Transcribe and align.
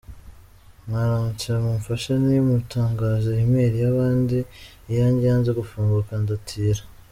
Mwaramutse? 0.87 1.47
Mupfashe 1.65 2.11
ni 2.25 2.37
mutangaze 2.47 3.31
e 3.43 3.45
mail 3.51 3.73
y’abandi 3.83 4.37
iyange 4.89 5.23
yanze 5.29 5.51
gufunguka 5.59 6.11
ndatira. 6.23 6.81